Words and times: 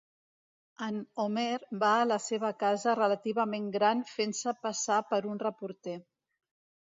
En 0.85 0.95
Homer 1.23 1.57
va 1.83 1.91
a 1.97 2.07
la 2.11 2.15
seva 2.27 2.49
casa 2.63 2.95
relativament 2.99 3.67
gran 3.77 4.01
fent-se 4.15 4.53
passar 4.63 4.97
per 5.11 5.23
un 5.35 5.43
reporter. 5.47 5.97